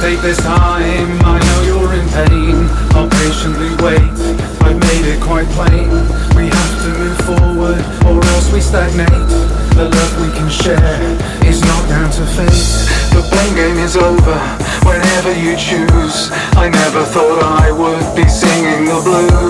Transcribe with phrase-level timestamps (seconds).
[0.00, 1.18] take this time.
[1.22, 2.66] I know you're in pain.
[2.96, 4.47] I'll patiently wait
[5.08, 5.88] it quite plain.
[6.36, 9.28] We have to move forward, or else we stagnate.
[9.74, 11.00] The love we can share
[11.44, 12.68] is not down to fate.
[13.14, 14.38] The blame game is over,
[14.84, 16.30] whenever you choose.
[16.56, 19.47] I never thought I would be singing the blues.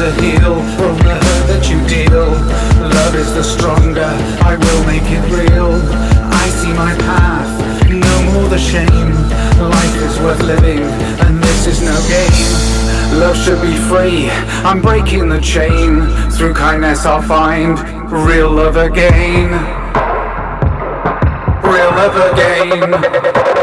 [0.00, 2.32] To heal from the hurt that you deal.
[2.80, 4.08] Love is the stronger,
[4.40, 5.76] I will make it real.
[6.32, 7.52] I see my path,
[7.84, 9.12] no more the shame.
[9.60, 10.80] Life is worth living,
[11.20, 13.20] and this is no game.
[13.20, 14.30] Love should be free,
[14.64, 16.08] I'm breaking the chain.
[16.30, 17.78] Through kindness, I'll find
[18.10, 19.50] real love again.
[21.62, 23.59] Real love again.